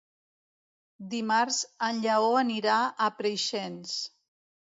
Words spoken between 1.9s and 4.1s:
Lleó anirà a Preixens.